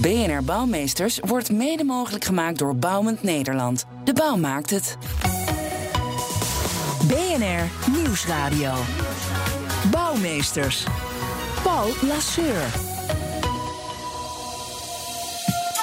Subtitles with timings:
[0.00, 3.86] BNR Bouwmeesters wordt mede mogelijk gemaakt door Bouwend Nederland.
[4.04, 4.96] De bouw maakt het.
[7.08, 8.72] BNR Nieuwsradio.
[9.90, 10.84] Bouwmeesters.
[11.62, 12.66] Paul Lasseur.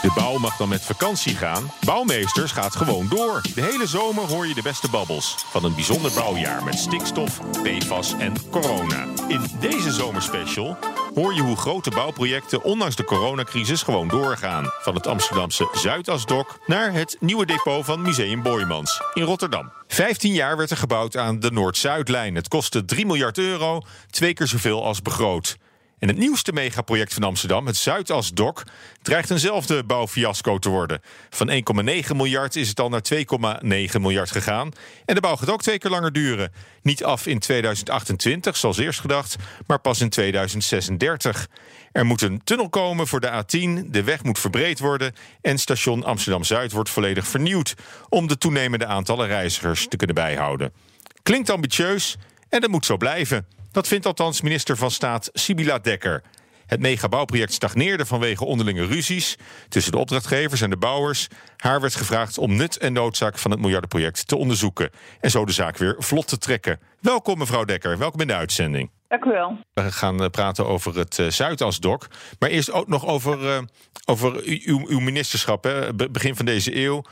[0.02, 1.72] De bouw mag dan met vakantie gaan.
[1.86, 3.42] Bouwmeesters gaat gewoon door.
[3.56, 5.36] De hele zomer hoor je de beste babbels.
[5.50, 9.06] Van een bijzonder bouwjaar met stikstof, PFAS en corona.
[9.28, 10.78] In deze zomerspecial
[11.14, 14.72] hoor je hoe grote bouwprojecten ondanks de coronacrisis gewoon doorgaan.
[14.82, 19.72] Van het Amsterdamse Zuidasdok naar het nieuwe depot van Museum Boijmans in Rotterdam.
[19.88, 22.36] 15 jaar werd er gebouwd aan de Noord-Zuidlijn.
[22.36, 25.58] Het kostte 3 miljard euro, twee keer zoveel als begroot.
[26.04, 28.64] En het nieuwste megaproject van Amsterdam, het Zuidasdok,
[29.02, 31.02] dreigt eenzelfde bouwfiasco te worden.
[31.30, 34.72] Van 1,9 miljard is het al naar 2,9 miljard gegaan.
[35.06, 36.52] En de bouw gaat ook twee keer langer duren.
[36.82, 39.36] Niet af in 2028, zoals eerst gedacht,
[39.68, 41.48] maar pas in 2036.
[41.92, 46.04] Er moet een tunnel komen voor de A10, de weg moet verbreed worden en station
[46.04, 47.74] Amsterdam-Zuid wordt volledig vernieuwd
[48.10, 50.74] om de toenemende aantallen reizigers te kunnen bijhouden.
[51.22, 52.18] Klinkt ambitieus
[52.50, 53.48] en dat moet zo blijven.
[53.74, 56.24] Dat vindt althans minister van Staat Sibila Dekker.
[56.66, 59.38] Het megabouwproject stagneerde vanwege onderlinge ruzies
[59.70, 61.28] tussen de opdrachtgevers en de bouwers.
[61.58, 65.52] Haar werd gevraagd om nut en noodzaak van het miljardenproject te onderzoeken en zo de
[65.52, 66.80] zaak weer vlot te trekken.
[67.00, 68.90] Welkom mevrouw Dekker, welkom in de uitzending.
[69.08, 69.58] Dank u wel.
[69.74, 72.08] We gaan eh, praten over het uh, Zuidasdok.
[72.40, 73.58] Maar eerst ook nog over, uh,
[74.06, 77.04] over uw, uw ministerschap, hè, begin van deze eeuw.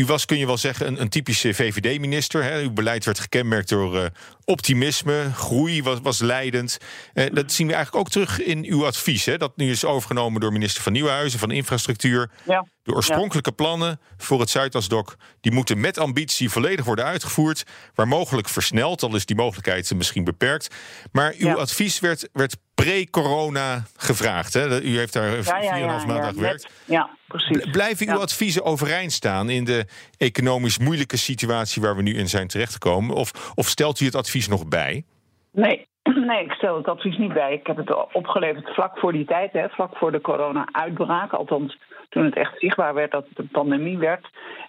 [0.00, 2.52] U was, kun je wel zeggen, een, een typische VVD-minister.
[2.52, 4.04] Uw beleid werd gekenmerkt door uh,
[4.44, 6.78] optimisme, groei was, was leidend.
[7.14, 9.24] Uh, dat zien we eigenlijk ook terug in uw advies.
[9.24, 12.30] Hè, dat nu is overgenomen door minister van Nieuwhuizen, van Infrastructuur.
[12.44, 12.66] Ja.
[12.82, 15.16] De oorspronkelijke plannen voor het Zuidasdok...
[15.40, 17.64] die moeten met ambitie volledig worden uitgevoerd.
[17.94, 20.74] Waar mogelijk versneld, al is die mogelijkheid misschien beperkt.
[21.12, 21.54] Maar uw Ja.
[21.54, 24.54] advies werd, werd pre-corona gevraagd.
[24.54, 24.80] Hè?
[24.82, 26.68] U heeft daar 4,5 Ja, ja, ja, aan gewerkt.
[26.84, 27.62] Ja, precies.
[27.62, 29.86] Bl- Blijven uw adviezen overeind staan in de
[30.16, 33.16] economisch moeilijke situatie waar we nu in zijn terechtgekomen?
[33.16, 35.04] Of, of stelt u het advies nog bij?
[35.52, 35.88] Nee.
[36.30, 37.52] nee, ik stel het advies niet bij.
[37.52, 41.32] Ik heb het opgeleverd vlak voor die tijd, hè, vlak voor de corona-uitbraak.
[41.32, 41.78] Althans,
[42.08, 44.28] toen het echt zichtbaar werd dat het een pandemie werd.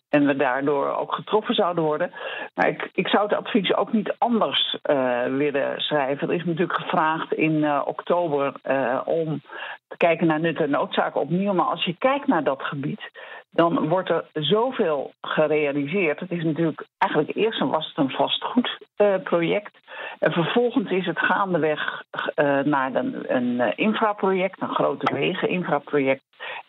[0.10, 2.12] En we daardoor ook getroffen zouden worden.
[2.56, 6.28] Maar ik, ik zou het advies ook niet anders eh, willen schrijven.
[6.28, 9.42] Er is natuurlijk gevraagd in eh, oktober eh, om
[9.88, 11.54] te kijken naar nut en noodzaak opnieuw.
[11.54, 13.02] Maar als je kijkt naar dat gebied,
[13.52, 16.20] dan wordt er zoveel gerealiseerd.
[16.20, 19.78] Het is natuurlijk eigenlijk eerst was het een vastgoedproject.
[20.20, 22.04] en vervolgens is het gaandeweg
[22.36, 26.22] eh, naar een, een eh, infraproject, een grote wegen-infraproject.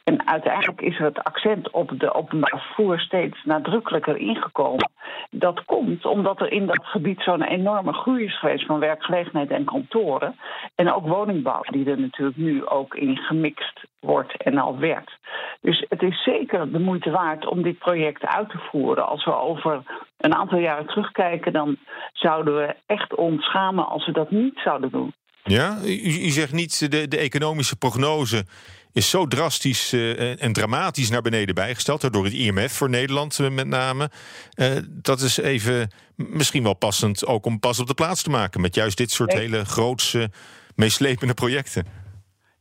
[0.05, 4.91] En uiteindelijk is er het accent op de openbaar vervoer steeds nadrukkelijker ingekomen.
[5.31, 9.65] Dat komt omdat er in dat gebied zo'n enorme groei is geweest van werkgelegenheid en
[9.65, 10.37] kantoren.
[10.75, 15.19] En ook woningbouw, die er natuurlijk nu ook in gemixt wordt en al werkt.
[15.61, 19.07] Dus het is zeker de moeite waard om dit project uit te voeren.
[19.07, 19.83] Als we over
[20.19, 21.77] een aantal jaren terugkijken, dan
[22.13, 25.15] zouden we echt ons schamen als we dat niet zouden doen.
[25.45, 28.45] Ja, u, u zegt niet de, de economische prognose
[28.93, 33.51] is zo drastisch eh, en dramatisch naar beneden bijgesteld, door het IMF voor Nederland eh,
[33.51, 34.11] met name.
[34.55, 38.61] Eh, dat is even misschien wel passend ook om pas op de plaats te maken
[38.61, 40.31] met juist dit soort hele grootse,
[40.77, 42.01] meeslepende projecten.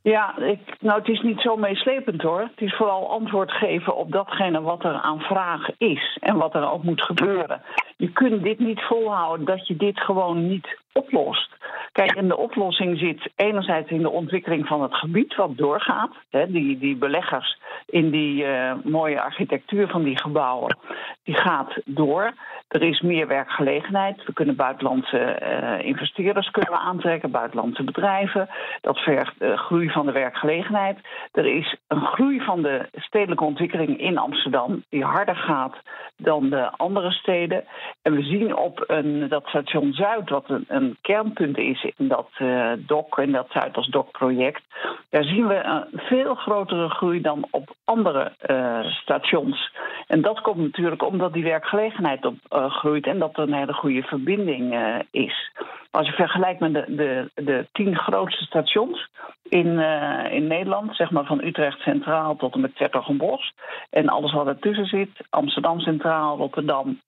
[0.04, 2.40] Ja, ik, nou, het is niet zo meeslepend hoor.
[2.40, 6.72] Het is vooral antwoord geven op datgene wat er aan vraag is en wat er
[6.72, 7.62] ook moet gebeuren.
[7.98, 11.50] Je kunt dit niet volhouden dat je dit gewoon niet oplost.
[11.92, 16.12] Kijk, en de oplossing zit enerzijds in de ontwikkeling van het gebied wat doorgaat.
[16.30, 20.78] Hè, die, die beleggers in die eh, mooie architectuur van die gebouwen,
[21.24, 22.34] die gaat door.
[22.68, 24.26] Er is meer werkgelegenheid.
[24.26, 28.50] We kunnen buitenlandse eh, investeerders kunnen aantrekken, buitenlandse bedrijven.
[28.82, 30.98] Dat vergt eh, groei van de werkgelegenheid.
[31.32, 35.76] Er is een groei van de stedelijke ontwikkeling in Amsterdam, die harder gaat
[36.18, 37.64] dan de andere steden.
[38.02, 42.30] En we zien op een, dat station Zuid, wat een, een kernpunt is in dat
[42.38, 44.62] eh DOC, in dat Zuidas-DOC-project,
[45.10, 49.72] daar zien we een veel grotere groei dan op andere eh, stations.
[50.08, 53.74] En dat komt natuurlijk omdat die werkgelegenheid op, uh, groeit en dat er een hele
[53.74, 55.52] goede verbinding uh, is.
[55.92, 59.10] Als je vergelijkt met de, de, de tien grootste stations
[59.50, 63.54] in, uh, in Nederland, zeg maar van Utrecht Centraal tot en met Zertogenbos,
[63.90, 67.00] en alles wat ertussen zit, Amsterdam Centraal, Rotterdam,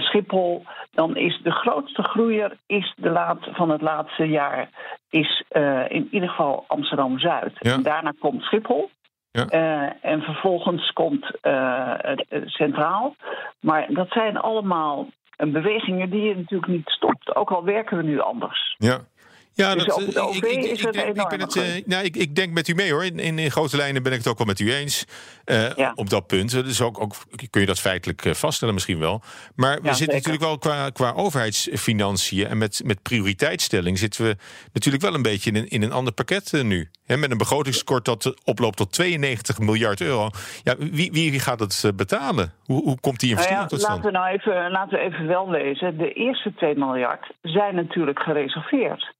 [0.00, 4.68] Schiphol, dan is de grootste groeier is de laat, van het laatste jaar
[5.10, 7.52] is uh, in ieder geval Amsterdam Zuid.
[7.58, 7.76] Ja.
[7.76, 8.90] Daarna komt Schiphol.
[9.30, 9.46] Ja.
[9.50, 11.94] Uh, en vervolgens komt uh,
[12.44, 13.14] Centraal.
[13.60, 15.06] Maar dat zijn allemaal
[15.36, 17.36] bewegingen die je natuurlijk niet stopt.
[17.36, 18.74] Ook al werken we nu anders.
[18.78, 18.98] Ja.
[19.54, 21.62] Ja, Dus dat, op het OV ik, ik, is ik, het ik ben het, eh,
[21.86, 23.04] nou, ik, ik denk met u mee hoor.
[23.04, 25.04] In, in, in grote lijnen ben ik het ook wel met u eens.
[25.44, 25.92] eh, Ja.
[25.94, 26.50] Op dat punt.
[26.50, 27.14] Dus ook, ook
[27.50, 29.22] kun je dat feitelijk eh, vaststellen misschien wel.
[29.54, 30.14] Maar we Ja, zitten zeker.
[30.14, 31.12] natuurlijk wel qua, qua
[31.66, 34.36] overheidsfinanciën en met, met prioriteitsstelling zitten we
[34.72, 36.90] natuurlijk wel een beetje in een, in een ander pakket eh, nu.
[37.06, 40.30] Hè, met een begrotingskort dat eh, oploopt tot 92 miljard euro.
[40.62, 42.52] Ja, wie, wie, wie gaat dat eh, betalen?
[42.64, 44.04] Hoe, hoe komt die Nou investering ja, tot stand?
[44.04, 45.98] laten we nou even, laten we even wel wezen.
[45.98, 49.14] De eerste 2 miljard zijn natuurlijk gereserveerd.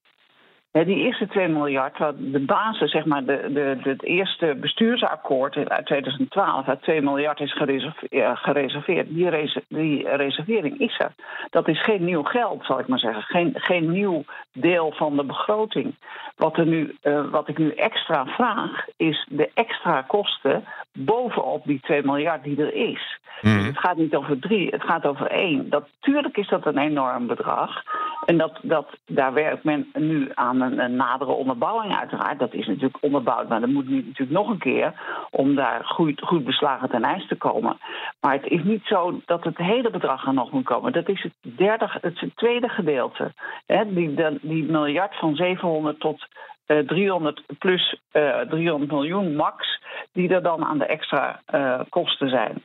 [0.72, 5.86] Die eerste 2 miljard, wat de basis, zeg maar, de, de, het eerste bestuursakkoord uit
[5.86, 9.08] 2012, uit 2 miljard is gereserve- gereserveerd.
[9.08, 11.12] Die, res- die reservering is er.
[11.50, 13.22] Dat is geen nieuw geld, zal ik maar zeggen.
[13.22, 15.94] Geen, geen nieuw deel van de begroting.
[16.36, 21.80] Wat, er nu, eh, wat ik nu extra vraag, is de extra kosten bovenop die
[21.80, 23.20] 2 miljard die er is.
[23.40, 25.70] Dus het gaat niet over drie, het gaat over één.
[25.70, 27.82] Dat, tuurlijk is dat een enorm bedrag.
[28.24, 32.38] En dat, dat, daar werkt men nu aan een, een nadere onderbouwing uiteraard.
[32.38, 34.92] Dat is natuurlijk onderbouwd, maar dat moet nu natuurlijk nog een keer...
[35.30, 37.78] om daar goed, goed beslagen ten ijs te komen.
[38.20, 40.92] Maar het is niet zo dat het hele bedrag er nog moet komen.
[40.92, 43.32] Dat is het, derde, het, is het tweede gedeelte.
[43.66, 46.26] Hè, die, de- die miljard van 700 tot
[46.66, 49.80] eh, 300 plus eh 300 miljoen max...
[50.12, 52.62] die er dan aan de extra eh, kosten zijn.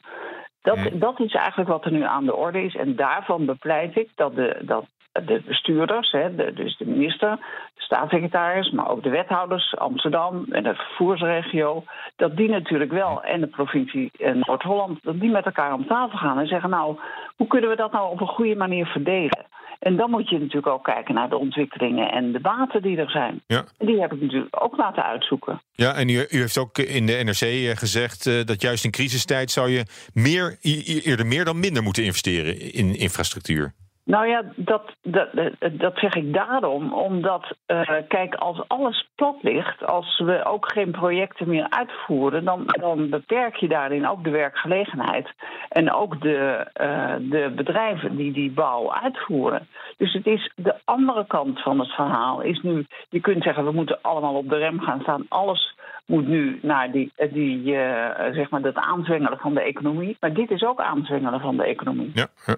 [0.62, 2.76] Dat, dat is eigenlijk wat er nu aan de orde is.
[2.76, 4.86] En daarvan bepleit ik dat de, dat
[5.26, 7.38] de bestuurders, hè, de, dus de minister,
[7.76, 11.84] de staatssecretaris, maar ook de wethouders Amsterdam en de vervoersregio,
[12.16, 16.40] dat die natuurlijk wel en de provincie Noord-Holland, dat die met elkaar om tafel gaan
[16.40, 17.00] en zeggen: Nou,
[17.36, 19.46] hoe kunnen we dat nou op een goede manier verdelen?
[19.80, 23.10] En dan moet je natuurlijk ook kijken naar de ontwikkelingen en de baten die er
[23.10, 23.42] zijn.
[23.48, 23.66] Ja.
[23.78, 25.62] En die heb ik natuurlijk ook laten uitzoeken.
[25.72, 28.92] Ja, en u, u heeft ook in de NRC eh, gezegd eh, dat juist in
[28.92, 30.58] crisistijd zou je meer,
[31.04, 33.74] eerder meer dan minder moeten investeren in infrastructuur.
[34.08, 35.30] Nou ja, dat, dat,
[35.72, 36.94] dat- zeg ik daarom.
[36.94, 42.64] Omdat, eh, kijk, als alles plat ligt, als we ook geen projecten meer uitvoeren, dan,
[42.80, 45.30] dan beperk je daarin ook de werkgelegenheid.
[45.70, 49.68] En ook de, eh, de bedrijven die die bouw uitvoeren.
[49.98, 52.42] Dus het is de andere kant van het verhaal.
[52.42, 55.26] Is nu, je kunt zeggen, we moeten allemaal op de rem gaan staan.
[55.30, 55.76] Alles
[56.08, 60.18] moet nu naar die, die, eh, zeg maar dat aanzwengelen van de economie.
[60.20, 62.12] Maar dit is ook aanzwengelen van de economie.
[62.14, 62.56] Ja, ja.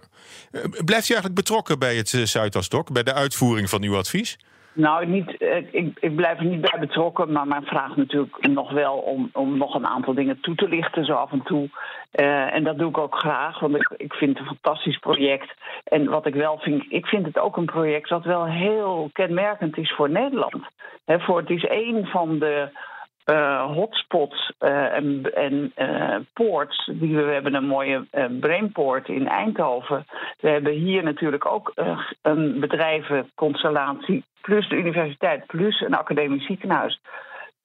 [0.51, 4.37] Eh, Blijft u eigenlijk betrokken bij het eh, Zuidasdok, bij de uitvoering van uw advies?
[4.73, 8.71] Nou, niet, eh, ik, ik blijf er niet bij betrokken, maar men vraagt natuurlijk nog
[8.71, 11.69] wel om, om nog een aantal dingen toe te lichten, zo af en toe.
[12.11, 15.53] Eh, en dat doe ik ook graag, want ik, ik vind het een fantastisch project.
[15.83, 19.77] En wat ik wel vind, ik vind het ook een project dat wel heel kenmerkend
[19.77, 20.63] is voor Nederland.
[21.05, 22.69] Hè, voor, het is een van de
[23.29, 26.85] eh, hotspots eh, en, en eh, poorts.
[26.93, 28.05] Die we, we hebben een mooie
[28.39, 30.05] brainport in Eindhoven.
[30.39, 31.73] We hebben hier natuurlijk ook
[32.21, 36.99] een bedrijvenconstellatie, plus de universiteit, plus een academisch ziekenhuis.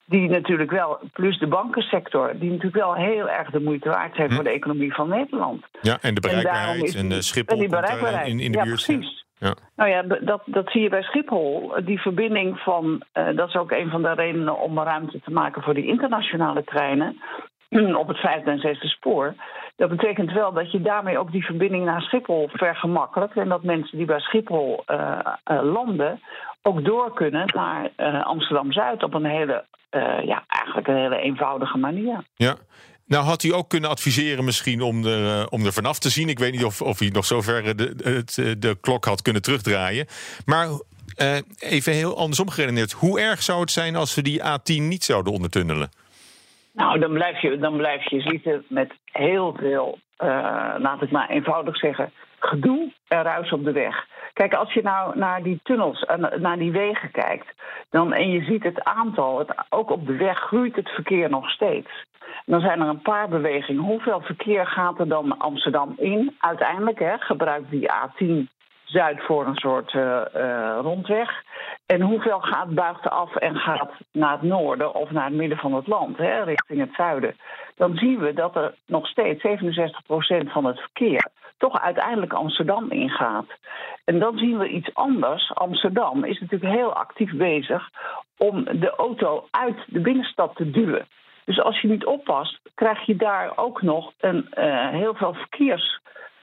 [0.07, 4.31] Die natuurlijk wel, plus de bankensector, die natuurlijk wel heel erg de moeite waard zijn
[4.31, 5.65] voor de economie van Nederland.
[5.81, 8.27] Ja, en de bereikbaarheid en, die- de Schiphol en die bereikbaarheid.
[8.27, 8.83] in, in de Ja, buurt.
[8.85, 9.24] precies.
[9.37, 9.53] Ja.
[9.75, 11.73] Nou ja, dat, dat zie je bij Schiphol.
[11.83, 15.61] Die verbinding van, eh, dat is ook een van de redenen om ruimte te maken
[15.61, 17.21] voor die internationale treinen
[18.01, 19.35] op het vijfde en zesde spoor.
[19.75, 23.37] Dat betekent wel dat je daarmee ook die verbinding naar Schiphol vergemakkelijkt.
[23.37, 26.21] En dat mensen die bij Schiphol eh, eh, landen
[26.61, 29.65] ook door kunnen naar eh, Amsterdam-Zuid op een hele,
[30.25, 32.23] ja, eigenlijk een hele eenvoudige manier.
[32.35, 32.55] Ja.
[33.07, 36.29] Nou had u ook kunnen adviseren misschien om er, eh, om er vanaf te zien.
[36.29, 39.21] Ik weet niet of, of u nog zover de, de, het, eh, de klok had
[39.21, 40.05] kunnen terugdraaien.
[40.45, 40.67] Maar
[41.15, 42.91] eh, even heel andersom geredeneerd.
[42.91, 45.89] Hoe erg zou het zijn als we die A10 niet zouden ondertunnelen?
[46.73, 50.27] Nou, dan blijf je, dan blijf je zitten met heel veel, eh,
[50.77, 54.07] laat ik maar eenvoudig zeggen, gedoe en ruis op de weg.
[54.33, 56.05] Kijk, als je nou naar die tunnels
[56.37, 57.53] naar die wegen kijkt,
[57.89, 61.49] dan, en je ziet het aantal, het, ook op de weg groeit het verkeer nog
[61.49, 61.89] steeds.
[62.45, 63.83] Dan zijn er een paar bewegingen.
[63.83, 66.35] Hoeveel verkeer gaat er dan Amsterdam in?
[66.39, 68.53] Uiteindelijk hè, gebruikt die A10
[68.85, 71.43] Zuid voor een soort eh, eh, rondweg.
[71.85, 75.73] En hoeveel gaat buigt af en gaat naar het noorden of naar het midden van
[75.73, 77.35] het land, hè, richting het zuiden.
[77.75, 83.45] dan zien we dat er nog steeds 67% van het verkeer toch uiteindelijk Amsterdam ingaat.
[84.05, 85.53] En dan zien we iets anders.
[85.53, 87.89] Amsterdam is natuurlijk heel actief bezig
[88.37, 91.07] om de auto uit de binnenstad te duwen.
[91.45, 95.99] Dus als je niet oppast, krijg je daar ook nog een, uh, heel veel verkeers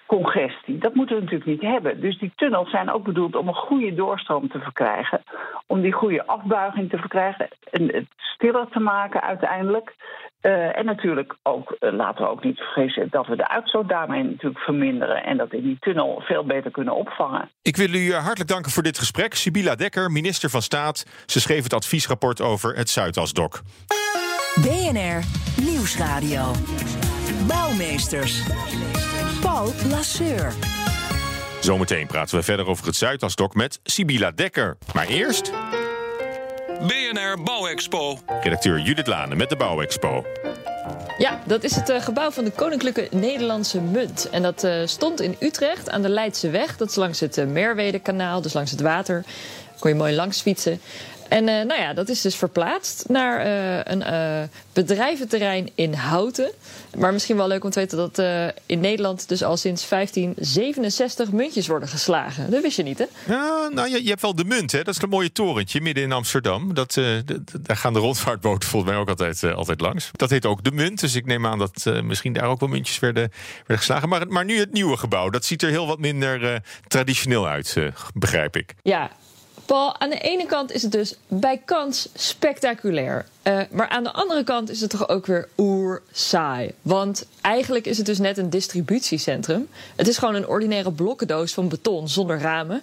[0.07, 0.79] congestie.
[0.79, 2.01] Dat moeten we natuurlijk niet hebben.
[2.01, 5.23] Dus die tunnels zijn ook bedoeld om een goede doorstroom te verkrijgen.
[5.67, 9.95] Om die goede afbuiging te verkrijgen en het stiller te maken uiteindelijk.
[10.43, 14.23] Uh, en natuurlijk ook, uh, laten we ook niet vergeten dat we de uitstoot daarmee
[14.23, 15.25] natuurlijk verminderen.
[15.25, 17.51] En dat in die tunnel veel beter kunnen opvangen.
[17.63, 19.35] Ik wil u eh, hartelijk danken voor dit gesprek.
[19.35, 21.05] Sibila Dekker, minister van Staat.
[21.27, 23.61] Ze schreef het adviesrapport over het Zuidasdok.
[24.61, 25.23] BNR
[25.63, 26.51] Nieuwsradio.
[27.47, 28.43] Bouwmeesters.
[29.41, 30.53] Paul Lasseur.
[31.61, 34.77] Zometeen praten we verder over het Zuidasdok met Sibila Dekker.
[34.95, 35.53] Maar eerst...
[36.81, 38.19] BNR Bouwexpo.
[38.43, 40.25] Redacteur Judith Lane met de Bouwexpo.
[41.19, 44.29] Ja, dat is het uh, gebouw van de Koninklijke Nederlandse Munt.
[44.31, 46.77] En dat uh, stond in Utrecht aan de Leidse Weg.
[46.77, 49.25] Dat is langs het uh, Merwedekanaal, dus langs het water.
[49.79, 50.81] Kon je mooi langs fietsen.
[51.33, 56.51] En uh, nou ja, dat is dus verplaatst naar uh, een uh, bedrijventerrein in Houten.
[56.97, 58.19] Maar misschien wel leuk om te weten dat
[58.67, 62.51] in Nederland dus al sinds 1567 muntjes worden geslagen.
[62.51, 63.05] Dat wist je niet, hè?
[63.27, 64.83] Ja, nou, je, je hebt wel de munt, hè?
[64.83, 66.75] Dat is een mooie torentje midden in Amsterdam.
[66.75, 66.95] Dat,
[67.61, 70.11] daar gaan de rondvaartboten volgens mij ook altijd, altijd langs.
[70.13, 72.99] Dat heet ook de munt, dus ik neem aan dat misschien daar ook wel muntjes
[72.99, 74.09] werden, werden geslagen.
[74.09, 77.77] Maar, maar nu het nieuwe gebouw, dat ziet er heel wat minder traditioneel uit,
[78.15, 78.75] begrijp ik.
[78.83, 79.11] Ja,
[79.67, 83.27] Paul, aan de ene kant is het dus bij kans spectaculair.
[83.43, 86.73] Uh, maar aan de andere kant is het toch ook weer oer saai.
[86.83, 89.69] Want eigenlijk is het dus net een distributiecentrum.
[89.97, 92.83] Het is gewoon een ordinaire blokkendoos van beton zonder ramen.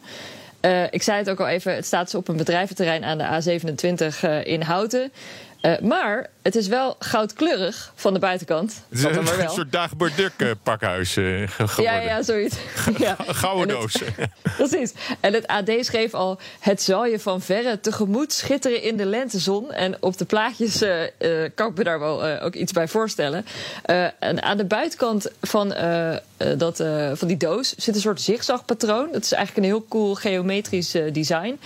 [0.62, 4.24] Uh, ik zei het ook al even, het staat op een bedrijventerrein aan de A27
[4.24, 5.12] uh, in Houten.
[5.62, 8.82] Uh, maar het is wel goudkleurig van de buitenkant.
[8.89, 9.46] Het is een, maar wel.
[9.46, 11.84] een soort Dagobert Duck uh, pakhuis uh, geworden.
[11.84, 12.56] Ja, ja, zoiets.
[12.98, 13.16] ja.
[13.28, 14.01] Gouden doos.
[14.58, 14.94] Precies.
[15.20, 16.39] En het AD schreef al...
[16.60, 19.72] het zal je van verre tegemoet schitteren in de lentezon.
[19.72, 20.84] En op de plaatjes
[21.56, 23.46] kan ik me daar wel ook iets bij voorstellen.
[24.20, 25.74] en aan de buitenkant van,
[26.58, 29.10] dat, van die doos zit een soort zigzagpatroon.
[29.12, 31.60] Dat is eigenlijk een heel cool geometrisch design...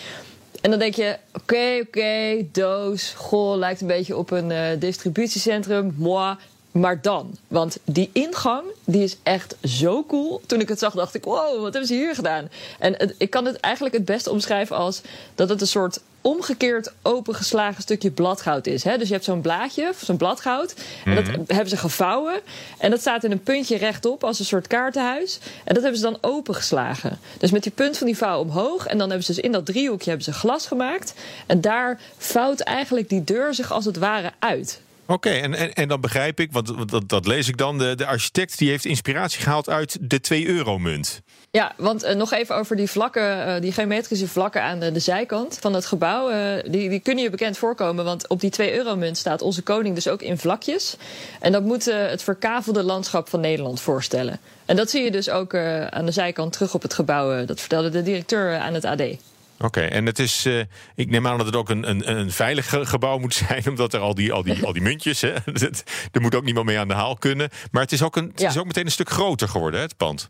[0.64, 5.96] En dan denk je, oké, oké, doos, goh, lijkt een beetje op een uh, distributiecentrum,
[5.98, 6.36] moi.
[6.72, 10.42] Maar dan, want die ingang, die is echt zo cool.
[10.46, 12.50] Toen ik het zag, dacht ik, wow, wat hebben ze hier gedaan?
[12.80, 15.02] En ik kan het eigenlijk het beste omschrijven als
[15.36, 18.84] dat het een soort omgekeerd opengeslagen stukje bladgoud is.
[18.84, 18.98] Hè?
[18.98, 20.76] Dus je hebt zo'n blaadje, zo'n bladgoud.
[21.06, 22.42] En dat hebben ze gevouwen.
[22.78, 25.40] En dat staat in een puntje rechtop als een soort kaartenhuis.
[25.64, 27.20] En dat hebben ze dan opengeslagen.
[27.38, 28.86] Dus met die punt van die vouw omhoog.
[28.86, 31.14] En dan hebben ze dus in dat driehoekje hebben ze glas gemaakt.
[31.46, 34.82] En daar vouwt eigenlijk die deur zich als het ware uit.
[35.06, 37.78] Oké, okay, en, en, en dan begrijp ik, want dat, dat lees ik dan.
[37.78, 41.22] De, de architect die heeft inspiratie gehaald uit de 2-euro-munt.
[41.56, 45.00] Ja, want uh, nog even over die vlakken, uh, die geometrische vlakken aan de, de
[45.00, 46.32] zijkant van het gebouw.
[46.32, 50.08] Uh, die, die kunnen je bekend voorkomen, want op die 2-euro-munt staat onze koning dus
[50.08, 50.98] ook in vlakjes.
[51.40, 54.40] En dat moet het verkavelde landschap van Nederland voorstellen.
[54.66, 55.56] En dat zie je dus ook
[55.90, 57.46] aan de zijkant terug op het gebouw.
[57.46, 59.02] dat vertelde de directeur aan het AD.
[59.02, 59.18] Oké,
[59.58, 60.64] okay, en het is, uh,
[60.96, 64.00] ik neem aan dat het ook een, een, een veilig gebouw moet zijn, omdat er
[64.00, 65.34] al die, al die, al die muntjes, hè,
[66.12, 67.50] er moet ook niemand mee aan de haal kunnen.
[67.72, 68.50] Maar het is ook, een, het ja.
[68.50, 70.30] is ook meteen een stuk groter geworden, hè, het pand.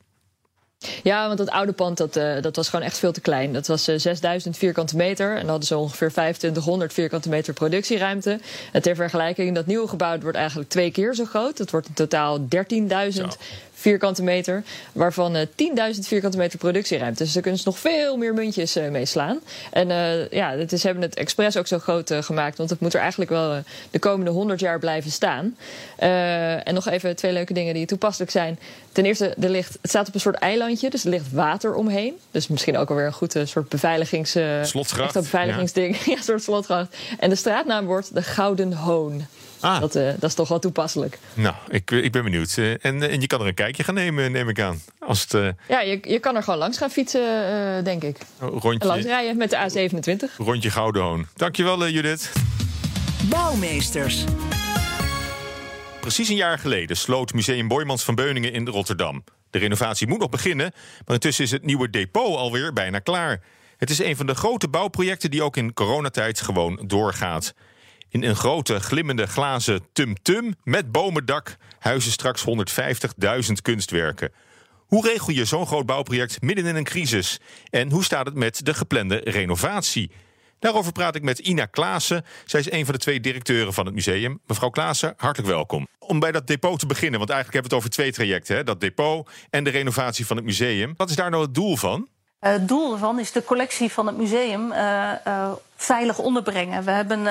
[1.03, 3.53] Ja, want dat oude pand dat, uh, dat was gewoon echt veel te klein.
[3.53, 5.29] Dat was uh, 6000 vierkante meter.
[5.31, 8.39] En dan hadden ze ongeveer 2500 vierkante meter productieruimte.
[8.71, 11.57] En ter vergelijking, dat nieuwe gebouw wordt eigenlijk twee keer zo groot.
[11.57, 12.45] Dat wordt in totaal 13.000
[13.83, 14.63] vierkante meter.
[14.91, 15.41] Waarvan uh,
[15.93, 17.23] 10.000 vierkante meter productieruimte.
[17.23, 19.39] Dus daar kunnen ze nog veel meer muntjes uh, mee slaan.
[19.71, 22.57] En uh, ja, het is, ze hebben het expres ook zo groot uh, gemaakt.
[22.57, 23.61] Want het moet er eigenlijk wel
[23.91, 25.55] de komende 100 jaar blijven staan.
[25.97, 28.59] en nog even twee leuke dingen die toepasselijk zijn.
[28.91, 30.89] Ten eerste, er ligt, het staat op een soort eilandje.
[30.89, 32.13] Dus er ligt water omheen.
[32.31, 34.35] Dus misschien ook alweer een goed soort beveiligings...
[34.61, 35.13] Slotgracht.
[35.13, 35.97] beveiligingsding.
[35.97, 36.21] Ja.
[36.31, 36.95] soort slotgracht.
[37.19, 39.25] En de straatnaam wordt de Gouden Hoon.
[39.63, 39.79] Ah.
[39.79, 41.19] Dat, uh, dat, is toch wel toepasselijk.
[41.33, 42.57] Nou, ik, ik ben benieuwd.
[42.57, 44.81] Uh, en, en je kan er een kijkje gaan nemen, neem ik aan.
[44.99, 45.47] Als het, uh...
[45.67, 48.17] Ja, je, je kan er gewoon langs gaan fietsen, denk ik.
[48.39, 49.89] Rondje, langs rijden met de
[50.29, 50.37] A27.
[50.37, 51.27] Rondje Goudenhoon.
[51.35, 52.31] Dankjewel, Judith.
[53.29, 54.23] Bouwmeesters.
[55.99, 59.23] Precies een jaar geleden sloot Museum Boymans van Beuningen in Rotterdam.
[59.49, 60.71] De renovatie moet nog beginnen,
[61.05, 63.41] maar intussen is het nieuwe depot alweer bijna klaar.
[63.77, 67.53] Het is een van de grote bouwprojecten die ook in coronatijd gewoon doorgaat.
[68.13, 74.31] In een grote glimmende glazen tum-tum met bomendak huizen straks 150.000 kunstwerken.
[74.87, 77.39] Hoe regel je zo'n groot bouwproject midden in een crisis?
[77.69, 80.11] En hoe staat het met de geplande renovatie?
[80.59, 82.25] Daarover praat ik met Ina Klaassen.
[82.45, 84.39] Zij is een van de twee directeuren van het museum.
[84.47, 85.87] Mevrouw Klaassen, hartelijk welkom.
[85.99, 88.63] Om bij dat depot te beginnen, want eigenlijk hebben we het over twee trajecten: hè?
[88.63, 90.93] dat depot en de renovatie van het museum.
[90.97, 92.07] Wat is daar nou het doel van?
[92.41, 96.83] Uh, het doel ervan is de collectie van het museum uh, uh, veilig onderbrengen.
[96.83, 97.27] We hebben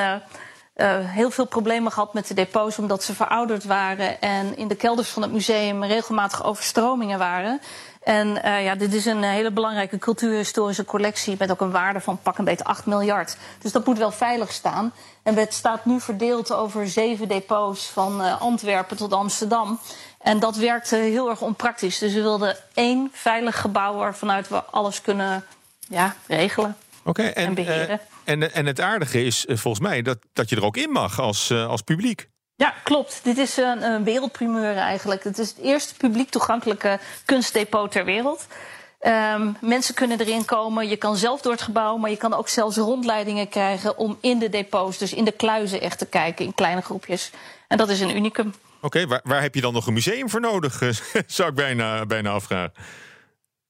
[0.75, 5.09] heel veel problemen gehad met de depots omdat ze verouderd waren en in de kelders
[5.09, 7.61] van het museum regelmatig overstromingen waren.
[8.03, 12.19] En uh, ja, dit is een hele belangrijke cultuurhistorische collectie met ook een waarde van
[12.23, 13.37] pak een beetje 8 miljard.
[13.59, 14.93] Dus dat moet wel veilig staan.
[15.23, 19.81] En het staat nu verdeeld over zeven depots van uh, Antwerpen tot Amsterdam.
[20.19, 21.99] En dat werkt heel erg onpraktisch.
[21.99, 25.45] Dus we wilden één veilig gebouw waarvanuit we alles kunnen
[25.89, 27.59] ja, regelen okay, en.
[27.59, 27.91] Uh,
[28.25, 31.51] en, en het aardige is volgens mij dat, dat je er ook in mag als,
[31.51, 32.29] als publiek.
[32.57, 33.21] Ja, klopt.
[33.23, 35.25] Dit is een, een wereldprimeur eigenlijk.
[35.25, 38.47] Het is het eerste publiek toegankelijke kunstdepot ter wereld.
[39.07, 40.89] Um, mensen kunnen erin komen.
[40.89, 44.39] Je kan zelf door het gebouw, maar je kan ook zelfs rondleidingen krijgen om in
[44.39, 47.31] de depots, dus in de kluizen echt te kijken in kleine groepjes.
[47.69, 48.55] En dat is een unicum.
[48.77, 50.83] Oké, okay, waar, waar, heb je dan nog een museum voor nodig?
[51.27, 52.73] Zou ik bijna, bijna afvragen.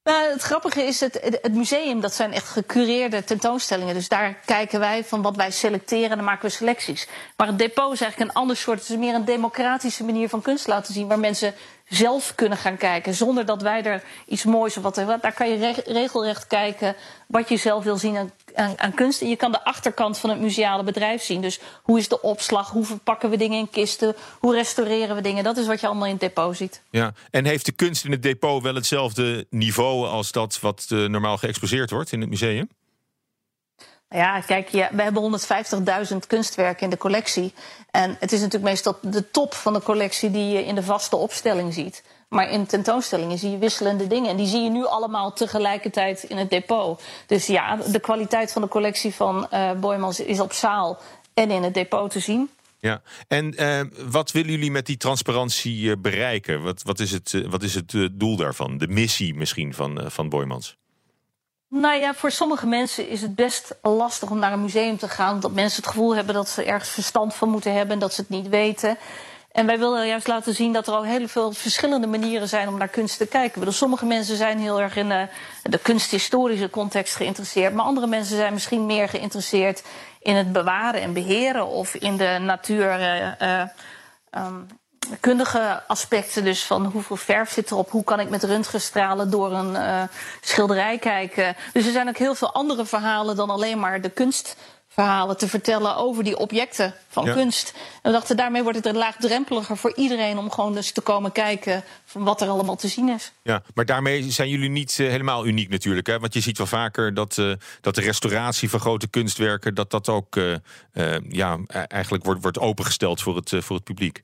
[0.04, 3.94] Nou, het grappige is, het, het museum, dat zijn echt gecureerde tentoonstellingen.
[3.94, 7.08] Dus daar kijken wij van wat wij selecteren en dan maken we selecties.
[7.36, 8.80] Maar het depot is eigenlijk een ander soort.
[8.80, 11.08] Het is meer een democratische manier van kunst laten zien.
[11.08, 11.54] Waar mensen
[11.88, 13.14] zelf kunnen gaan kijken.
[13.14, 14.94] Zonder dat wij er iets moois of wat.
[14.94, 16.96] Daar kan je regelrecht kijken
[17.26, 18.16] wat je zelf wil zien
[18.54, 19.22] aan, aan, kunst.
[19.22, 21.40] En je kan de achterkant van het museale bedrijf zien.
[21.40, 22.70] Dus hoe is de opslag?
[22.70, 24.14] Hoe verpakken we dingen in kisten?
[24.38, 25.44] Hoe restaureren we dingen?
[25.44, 26.82] Dat is wat je allemaal in het depot ziet.
[26.90, 31.08] Ja, en heeft de kunst in het depot wel hetzelfde niveau als dat wat uh,
[31.08, 32.68] normaal geëxposeerd wordt in het museum?
[34.12, 35.40] Ja, kijk, ja, we hebben
[36.12, 37.54] 150.000 kunstwerken in de collectie.
[37.90, 41.16] En het is natuurlijk meestal de top van de collectie die je in de vaste
[41.16, 42.02] opstelling ziet.
[42.28, 44.30] Maar in tentoonstellingen zie je wisselende dingen.
[44.30, 47.02] En die zie je nu allemaal tegelijkertijd in het depot.
[47.26, 50.98] Dus ja, de kwaliteit van de collectie van uh, Boymans is op zaal
[51.34, 52.50] en in het depot te zien.
[52.78, 56.62] Ja, en uh, wat willen jullie met die transparantie uh, bereiken?
[56.62, 58.78] Wat, wat, is het, wat is het doel daarvan?
[58.78, 60.76] De missie misschien van, van Boymans?
[61.74, 65.40] Nou ja, voor sommige mensen is het best lastig om naar een museum te gaan.
[65.40, 68.20] Dat mensen het gevoel hebben dat ze ergens verstand van moeten hebben en dat ze
[68.20, 68.98] het niet weten.
[69.52, 72.78] En wij willen juist laten zien dat er al heel veel verschillende manieren zijn om
[72.78, 73.58] naar kunst te kijken.
[73.58, 75.28] Bedoel, sommige mensen zijn heel erg in de,
[75.62, 77.74] de kunsthistorische context geïnteresseerd.
[77.74, 79.82] Maar andere mensen zijn misschien meer geïnteresseerd
[80.20, 83.00] in het bewaren en beheren of in de natuur.
[83.42, 83.62] Uh,
[84.30, 84.66] um,
[85.20, 89.72] kundige aspecten, dus van hoeveel verf zit erop, hoe kan ik met röntgenstralen door een
[89.72, 90.02] uh,
[90.40, 91.56] schilderij kijken.
[91.72, 95.96] Dus er zijn ook heel veel andere verhalen dan alleen maar de kunstverhalen te vertellen
[95.96, 97.32] over die objecten van ja.
[97.32, 97.72] kunst.
[97.74, 101.32] En we dachten, daarmee wordt het er laagdrempeliger voor iedereen om gewoon dus te komen
[101.32, 103.32] kijken van wat er allemaal te zien is.
[103.42, 106.06] Ja, maar daarmee zijn jullie niet uh, helemaal uniek natuurlijk.
[106.06, 106.18] Hè?
[106.18, 110.08] Want je ziet wel vaker dat, uh, dat de restauratie van grote kunstwerken, dat dat
[110.08, 110.40] ook
[111.28, 114.22] ja, eigenlijk wordt, wordt opengesteld voor het, voor het publiek.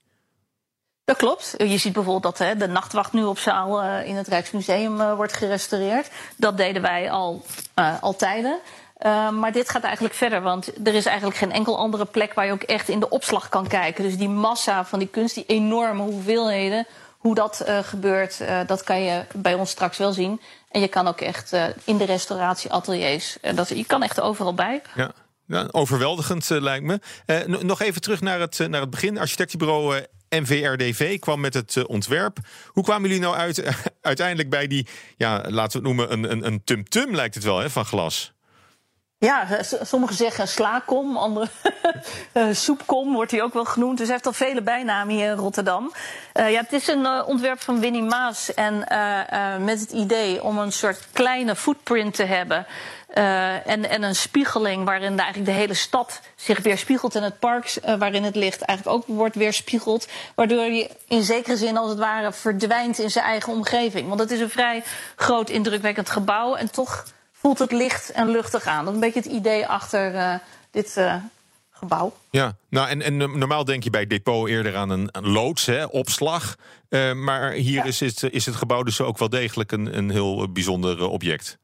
[1.09, 1.55] Dat klopt.
[1.57, 5.15] Je ziet bijvoorbeeld dat hè, de nachtwacht nu op zaal uh, in het Rijksmuseum uh,
[5.15, 6.11] wordt gerestaureerd.
[6.37, 7.45] Dat deden wij al,
[7.79, 8.59] uh, al tijden.
[9.39, 12.53] maar dit gaat eigenlijk verder, want er is eigenlijk geen enkel andere plek waar je
[12.53, 14.05] ook echt in de opslag kan kijken.
[14.05, 16.87] Dus die massa van die kunst, die enorme hoeveelheden,
[17.19, 20.41] hoe dat gebeurt, dat kan je bij ons straks wel zien.
[20.71, 21.53] En je kan ook echt
[21.85, 24.83] in de restauratieateliers, dat, je kan echt overal bij.
[24.95, 25.11] Ja.
[25.47, 27.01] Ja, overweldigend lijkt me.
[27.63, 29.19] nog even terug naar het, naar het begin.
[29.19, 32.39] Architectenbureau NVRDV kwam met het uh, ontwerp.
[32.67, 33.63] Hoe kwamen jullie nou uit,
[34.01, 34.87] uiteindelijk bij die,
[35.17, 38.33] ja, laten we het noemen, een, een, een tum-tum lijkt het wel, hè, van glas?
[39.21, 39.47] Ja,
[39.83, 41.51] sommigen zeggen slaakom, anderen
[42.35, 43.97] uh, soepkom wordt hij ook wel genoemd.
[43.99, 45.93] Dus hij heeft al vele bijnamen hier in Rotterdam.
[46.35, 48.79] Uh, ja, het is een ontwerp van Winnie Maas en
[49.65, 52.67] met het idee om een soort kleine footprint te hebben.
[53.65, 58.25] en, en een spiegeling waarin eigenlijk de hele stad zich weerspiegelt en het park waarin
[58.25, 60.09] het ligt eigenlijk ook wordt weerspiegeld.
[60.35, 64.09] Waardoor je in zekere zin als het ware verdwijnt in zijn eigen omgeving.
[64.09, 64.83] Want het is een vrij
[65.17, 67.05] groot indrukwekkend gebouw en toch
[67.41, 68.85] voelt het licht en luchtig aan.
[68.85, 70.35] Dat is een beetje het idee achter uh,
[70.71, 71.15] dit uh,
[71.71, 72.13] gebouw.
[72.31, 75.85] Ja, nou en, en normaal denk je bij depot eerder aan een, een loods, hè,
[75.85, 76.57] opslag.
[76.89, 77.85] Uh, maar hier ja.
[77.85, 81.59] is, het, is het gebouw dus ook wel degelijk een, een heel bijzonder object.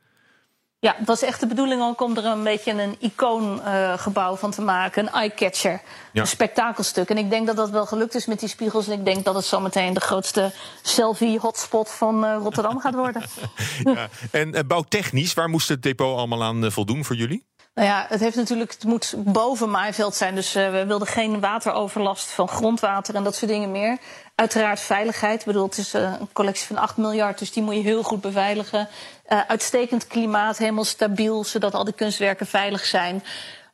[0.85, 4.51] Ja, het was echt de bedoeling ook om er een beetje een icoongebouw uh, van
[4.51, 5.03] te maken.
[5.03, 5.83] Een eye-catcher.
[6.13, 6.21] Ja.
[6.21, 7.11] Een spektakelstuk.
[7.11, 8.87] En ik denk dat dat wel gelukt is met die spiegels.
[8.87, 13.23] En ik denk dat het zometeen de grootste selfie-hotspot van uh, Rotterdam gaat worden.
[13.95, 14.09] ja.
[14.31, 17.45] En uh, bouwtechnisch, waar moest het depot allemaal aan voldoen voor jullie?
[17.75, 20.35] Nou ja, het, heeft natuurlijk, het moet boven maaiveld zijn.
[20.35, 23.99] Dus uh, we wilden geen wateroverlast van grondwater en dat soort dingen meer.
[24.35, 25.41] Uiteraard veiligheid.
[25.41, 28.03] Ik bedoel, het is uh, een collectie van 8 miljard, dus die moet je heel
[28.03, 28.89] goed beveiligen.
[29.29, 33.25] Uh, uitstekend klimaat, helemaal stabiel, zodat al die kunstwerken veilig zijn.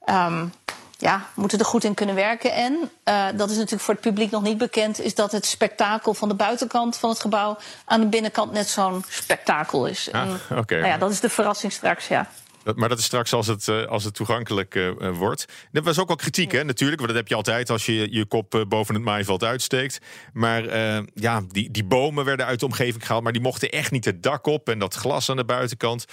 [0.04, 0.46] ehm,
[0.98, 2.52] ja, moeten er goed in kunnen werken.
[2.52, 6.14] En uh, dat is natuurlijk voor het publiek nog niet bekend, is dat het spektakel
[6.14, 10.08] van de buitenkant van het gebouw aan de binnenkant net zo'n spektakel is.
[10.12, 10.74] Ah, Oké.
[10.74, 12.26] Nou ja, dat is de verrassing straks, ja.
[12.62, 15.44] Dat, maar dat is straks als het, uh, als het toegankelijk uh, wordt.
[15.72, 17.00] Er was ook al kritiek, hè, natuurlijk.
[17.00, 19.98] Want dat heb je altijd als je je kop boven het maaiveld uitsteekt.
[20.32, 20.64] Maar
[21.14, 23.22] ja, die, die bomen werden uit de omgeving gehaald.
[23.22, 24.68] Maar die mochten echt niet het dak op.
[24.68, 26.04] En dat glas aan de buitenkant.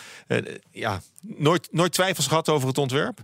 [0.72, 3.20] ja, nooit, nooit twijfels gehad over het ontwerp?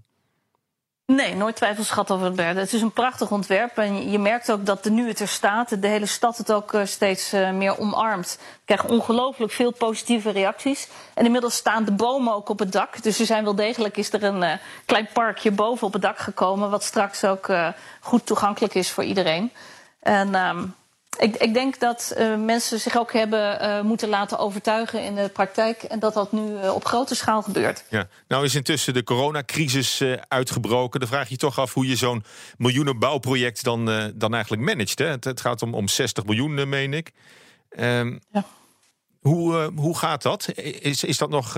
[1.05, 2.55] Nee, nooit twijfels gehad over het berg.
[2.55, 3.77] Het is een prachtig ontwerp.
[3.77, 6.75] En je merkt ook dat de nu het er staat, de hele stad het ook
[6.83, 8.37] steeds meer omarmt.
[8.39, 10.87] We krijgen ongelooflijk veel positieve reacties.
[11.13, 13.03] En inmiddels staan de bomen ook op het dak.
[13.03, 14.53] Dus er zijn wel degelijk is er een uh,
[14.85, 16.69] klein parkje boven op het dak gekomen.
[16.69, 17.51] Wat straks ook
[17.99, 19.51] goed toegankelijk is voor iedereen.
[19.99, 20.75] En um,
[21.17, 25.29] ik, ik, denk dat uh, mensen zich ook hebben uh, moeten laten overtuigen in de
[25.29, 25.83] praktijk.
[25.83, 27.85] En dat dat nu uh, op grote schaal gebeurt.
[27.89, 28.07] Ja.
[28.27, 30.99] Nou is intussen de coronacrisis uitgebroken.
[30.99, 32.23] Dan vraag je je toch af hoe je zo'n
[32.57, 34.99] miljoenen bouwproject dan, dan eigenlijk managt.
[34.99, 35.05] Hè?
[35.05, 37.11] Het, het, gaat om, om 60 miljoen, meen ik.
[37.79, 38.45] Um, ja.
[39.21, 40.51] hoe, hoe gaat dat?
[40.79, 41.57] Is, is dat nog,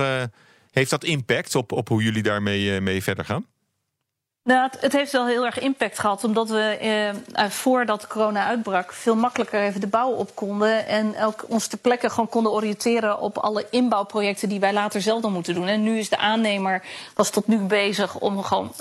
[0.70, 3.46] heeft dat impact op, op hoe jullie daarmee mee verder gaan?
[4.46, 6.60] Nou, het, heeft wel heel erg impact gehad, omdat we
[7.32, 11.78] eh, voordat corona uitbrak veel makkelijker even de bouw op konden en ook ons ter
[11.78, 15.66] plekke gewoon konden oriënteren op alle inbouwprojecten die wij later zelf dan moeten doen.
[15.66, 16.82] En nu is de aannemer
[17.14, 18.72] was tot nu bezig om gewoon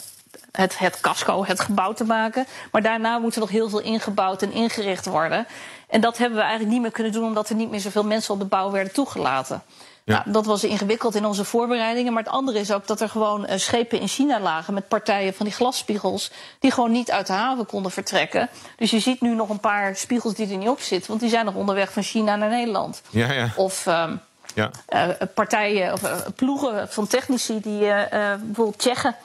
[0.52, 4.42] het, het casco, het gebouw te maken, maar daarna moet er nog heel veel ingebouwd
[4.42, 5.48] en ingericht worden.
[5.88, 8.34] En dat hebben we eigenlijk niet meer kunnen doen, omdat er niet meer zoveel mensen
[8.34, 9.64] op de bouw werden toegelaten.
[10.06, 10.14] Ja.
[10.14, 12.14] Nou, dat was ingewikkeld in onze voorbereidingen.
[12.14, 15.34] Maar het andere is ook dat er gewoon uh, schepen in China lagen met partijen
[15.34, 16.32] van die glasspiegels.
[16.60, 18.50] die gewoon niet uit de haven konden vertrekken.
[18.78, 21.08] Dus je ziet nu nog een paar spiegels die er niet op zitten.
[21.08, 23.02] Want die zijn nog onderweg van China naar Nederland.
[23.10, 23.50] Ja, ja.
[23.56, 23.86] Of.
[23.86, 24.22] Um,
[24.54, 24.72] ja.
[24.90, 29.16] Uh, partijen of uh, ploegen van technici die bijvoorbeeld Tsjechen.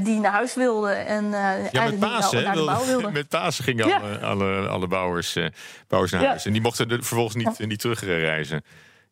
[0.00, 1.30] die naar huis wilden en
[1.72, 3.12] ja, met Pasen, naar, naar de bouw wilden.
[3.22, 3.96] Met Pasen gingen ja.
[3.96, 5.38] alle, alle, alle bouwers,
[5.88, 6.44] bouwers naar huis.
[6.46, 8.64] En die mochten er vervolgens niet, niet terugreizen.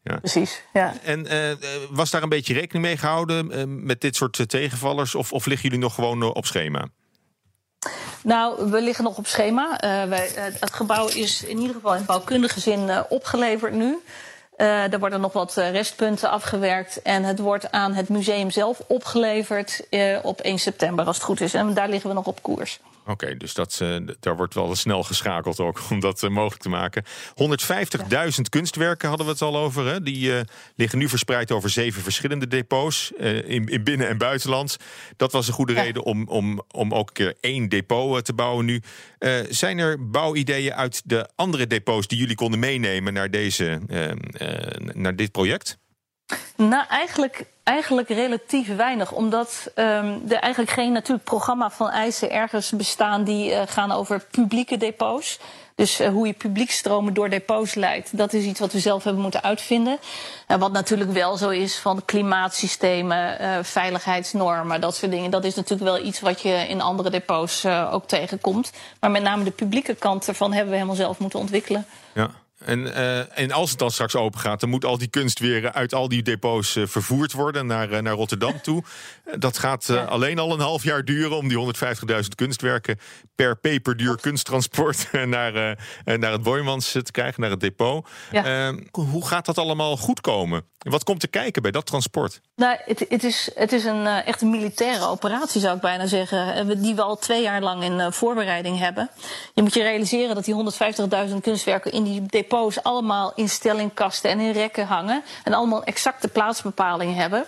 [0.03, 0.17] Ja.
[0.17, 0.95] Precies, ja.
[1.03, 1.53] En uh,
[1.91, 5.15] was daar een beetje rekening mee gehouden uh, met dit soort tegenvallers?
[5.15, 6.89] Of, of liggen jullie nog gewoon op schema?
[8.23, 9.65] Nou, we liggen nog op schema.
[9.85, 13.99] Uh, wij, het gebouw is in ieder geval in bouwkundige zin opgeleverd nu.
[14.57, 17.03] er worden nog wat restpunten afgewerkt.
[17.03, 19.87] En het wordt aan het museum zelf opgeleverd
[20.23, 21.55] op 1 september, als het goed is.
[21.55, 22.81] En daar liggen we nog op koers.
[23.07, 26.69] Oké, dus dat, uh, daar wordt wel snel geschakeld ook om dat uh, mogelijk te
[26.69, 27.05] maken.
[27.05, 29.87] 150.000 kunstwerken hadden we het al over.
[29.87, 30.03] Hè?
[30.03, 30.41] Die uh,
[30.77, 34.77] liggen nu verspreid over zeven verschillende depots in, in, binnen- en buitenland.
[35.17, 35.83] Dat was een goede ja.
[35.83, 38.83] reden om, om, om ook een keer één depot te bouwen nu.
[39.49, 43.81] zijn er bouwideeën uit de andere depots die jullie konden meenemen naar, deze,
[44.95, 45.79] naar dit project?
[46.57, 49.13] Nou, eigenlijk, eigenlijk relatief weinig.
[49.13, 54.25] Omdat um, er eigenlijk geen natuurlijk programma van eisen ergens bestaan die uh, gaan over
[54.31, 55.39] publieke depots.
[55.75, 59.23] Dus uh, hoe je publiekstromen door depots leidt, dat is iets wat we zelf hebben
[59.23, 59.99] moeten uitvinden.
[60.47, 65.31] En wat natuurlijk wel zo is van klimaatsystemen, uh, veiligheidsnormen, dat soort dingen.
[65.31, 68.73] Dat is natuurlijk wel iets wat je in andere depots ook tegenkomt.
[69.01, 71.87] Maar met name de publieke kant ervan hebben we helemaal zelf moeten ontwikkelen.
[72.15, 72.31] Ja.
[72.65, 75.73] En, uh, en als het dan straks open gaat, dan moet al die kunst weer
[75.73, 78.83] uit al die depots uh, vervoerd worden naar, uh, naar Rotterdam toe.
[79.39, 80.05] dat gaat ja.
[80.05, 81.75] alleen al een half jaar duren om die
[82.23, 82.99] 150.000 kunstwerken
[83.35, 85.53] per peperduur kunsttransport naar,
[86.05, 88.09] naar het Boymans te krijgen, naar het depot.
[88.31, 88.45] Ja.
[88.45, 90.65] Ehm, hoe gaat dat allemaal goed komen?
[90.79, 92.41] Wat komt te kijken bij dat transport?
[92.57, 96.81] Nou, het, het is, het is een echt een militaire operatie, zou ik bijna zeggen.
[96.83, 99.11] Die we al twee jaar lang in voorbereiding hebben.
[99.55, 100.73] Je moet je realiseren dat die
[101.29, 105.23] 150.000 kunstwerken in die depots depots allemaal in stellingkasten en in rekken hangen.
[105.45, 107.45] En allemaal exacte plaatsbepaling hebben.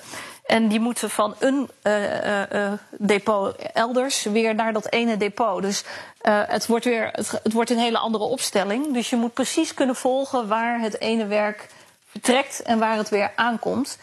[0.46, 5.62] En die moeten van een uh, uh, depot elders weer naar dat ene depot.
[5.62, 5.84] Dus
[6.22, 8.92] het, wordt weer, het, wordt een hele andere opstelling.
[8.92, 11.66] Dus je moet precies kunnen volgen waar het ene werk
[12.10, 13.98] vertrekt en waar het weer aankomt.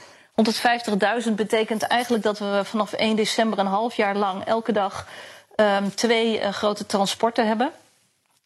[1.28, 5.08] 150.000 betekent eigenlijk dat we vanaf 1 december een half jaar lang elke dag
[5.56, 7.72] um, twee grote transporten hebben.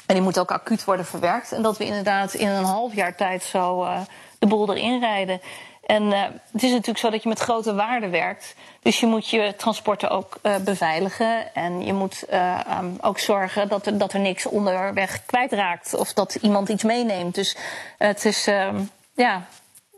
[0.05, 1.51] En die moet ook acuut worden verwerkt.
[1.51, 3.99] En dat we inderdaad in een half jaar tijd zo uh,
[4.39, 5.41] de boel erin rijden.
[5.85, 8.55] En uh, het is natuurlijk zo dat je met grote waarden werkt.
[8.81, 11.53] Dus je moet je transporten ook uh, beveiligen.
[11.53, 12.25] En je moet
[12.79, 15.93] um, ook zorgen dat er, dat er niks onderweg kwijtraakt.
[15.93, 17.35] Of dat iemand iets meeneemt.
[17.35, 17.57] Dus
[17.97, 19.45] het is, um, ja,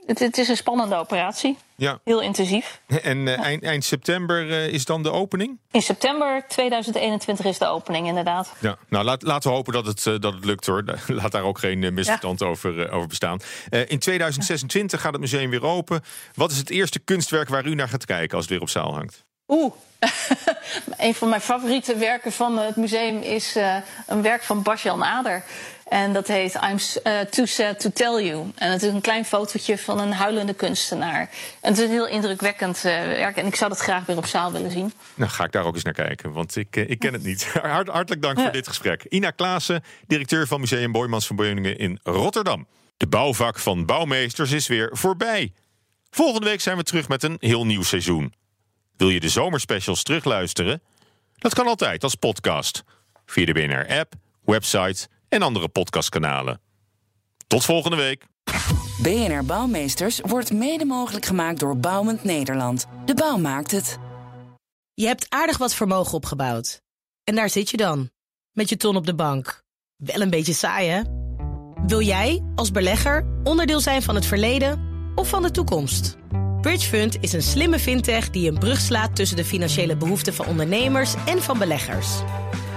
[0.08, 1.58] het, het, is een spannende operatie.
[1.76, 2.00] Ja.
[2.04, 2.82] Heel intensief.
[3.04, 5.60] En uh, eind, eind, september uh, is dan de opening?
[5.72, 8.54] In september 2021 is de opening, inderdaad.
[8.60, 10.84] Ja, nou laat, laten we hopen dat het, uh, dat het lukt hoor.
[11.08, 12.46] Laat daar ook geen misverstand ja.
[12.46, 13.40] over, over bestaan.
[13.88, 16.02] in 2026 gaat het museum weer open.
[16.34, 18.94] Wat is het eerste kunstwerk waar u naar gaat kijken als het weer op zaal
[18.94, 19.26] hangt?
[19.48, 19.74] Oeh.
[20.98, 23.56] een van mijn favoriete werken van het museum is
[24.06, 25.44] een werk van Bas-Jan Ader.
[25.90, 28.52] En dat heet I'm uh, Too Sad to Tell You.
[28.56, 31.20] En het is een klein fotootje van een huilende kunstenaar.
[31.62, 33.38] En het is een heel indrukwekkend uh, werk.
[33.38, 34.94] En ik zou dat graag weer op zaal willen zien.
[35.16, 37.46] Nou, ga ik daar ook eens naar kijken, want ik, uh, ik ken het niet.
[37.62, 39.06] Hart, hartelijk dank voor dit gesprek.
[39.10, 42.68] Ina Klaassen, directeur van Museum Boymans van Beuningen in Rotterdam.
[42.98, 45.54] De bouwvak van bouwmeesters is weer voorbij.
[46.10, 48.34] Volgende week zijn we terug met een heel nieuw seizoen.
[48.98, 50.82] Wil je de zomerspecials terugluisteren?
[51.38, 52.84] Dat kan altijd als podcast.
[53.26, 54.14] Via de BNR-app,
[54.46, 56.62] website en andere podcastkanalen.
[57.48, 58.26] Tot volgende week.
[59.02, 62.86] BNR Bouwmeesters wordt mede mogelijk gemaakt door Bouwend Nederland.
[63.06, 63.98] De bouw maakt het.
[64.94, 66.82] Je hebt aardig wat vermogen opgebouwd.
[67.24, 68.10] En daar zit je dan,
[68.52, 69.64] met je ton op de bank.
[69.96, 71.02] Wel een beetje saai, hè?
[71.86, 74.82] Wil jij, als belegger, onderdeel zijn van het verleden
[75.16, 76.18] of van de toekomst?
[76.62, 81.14] Bridgefund is een slimme fintech die een brug slaat tussen de financiële behoeften van ondernemers
[81.26, 82.08] en van beleggers.